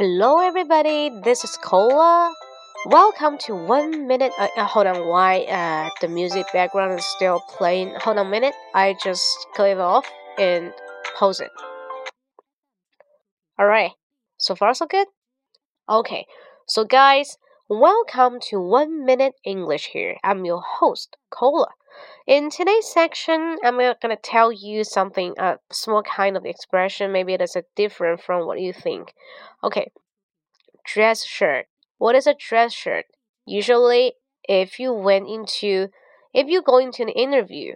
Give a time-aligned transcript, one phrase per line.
[0.00, 1.10] Hello, everybody.
[1.24, 2.32] This is Cola.
[2.86, 4.32] Welcome to one minute.
[4.38, 7.92] Uh, uh, hold on, why uh, the music background is still playing?
[8.00, 8.54] Hold on a minute.
[8.74, 10.06] I just click it off
[10.38, 10.72] and
[11.18, 11.50] pause it.
[13.58, 13.90] All right.
[14.38, 15.06] So far, so good.
[15.86, 16.24] Okay.
[16.66, 17.36] So, guys,
[17.70, 19.90] welcome to One Minute English.
[19.92, 21.68] Here, I'm your host, Cola.
[22.26, 27.12] In today's section, I'm going to tell you something, a small kind of expression.
[27.12, 29.14] Maybe it is different from what you think.
[29.62, 29.92] Okay,
[30.84, 31.66] dress shirt.
[31.98, 33.04] What is a dress shirt?
[33.46, 34.14] Usually,
[34.48, 35.90] if you went into,
[36.34, 37.74] if you go into an interview,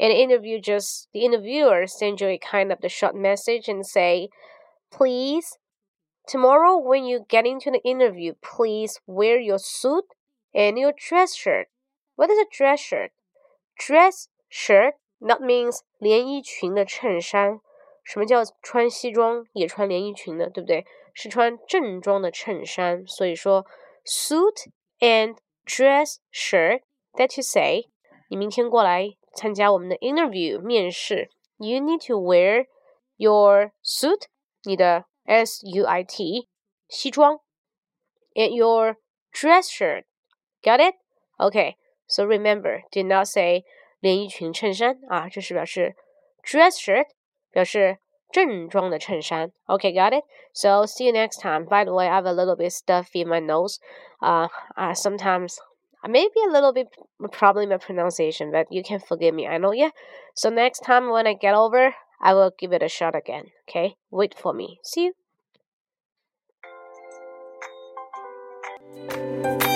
[0.00, 4.30] an interview just the interviewer sends you a kind of the short message and say,
[4.90, 5.58] please,
[6.27, 10.05] tomorrow when you get into the interview, please wear your suit
[10.53, 11.67] and your dress shirt.
[12.15, 13.11] What is a dress shirt?
[13.77, 17.59] dress shirt that means 连衣裙的衬衫。
[18.03, 20.85] 什么叫穿西装也穿连衣裙的，对不对？
[21.13, 23.05] 是穿正装的衬衫。
[23.07, 23.65] 所以说，
[24.05, 24.67] suit
[24.99, 26.81] and dress shirt.
[27.13, 27.89] That to say，
[28.29, 32.65] 你明天过来参加我们的 interview 面试，you need to wear
[33.17, 34.23] your suit，
[34.63, 36.47] 你的 S U I T
[36.89, 37.39] 西装，
[38.35, 38.97] and your
[39.31, 40.05] dress shirt.
[40.63, 40.95] Got it?
[41.39, 41.75] Okay.
[42.07, 43.63] So remember, do not say
[43.99, 45.95] 连衣裙衬衫啊，这是表示
[46.43, 47.05] dress shirt，
[47.51, 47.97] 表示
[48.29, 49.51] 正装的衬衫。
[49.65, 50.25] Okay, got it?
[50.53, 51.65] So see you next time.
[51.65, 53.79] By the way, I have a little bit stuffy in my nose.
[54.19, 55.57] Uh, uh sometimes
[56.03, 56.89] maybe a little bit
[57.31, 59.47] problem with pronunciation, but you can forgive me.
[59.47, 59.91] I know, yeah.
[60.35, 63.51] So next time when I get over, I will give it a shot again.
[63.67, 64.79] Okay, wait for me.
[64.83, 65.13] See you.
[68.96, 69.67] Música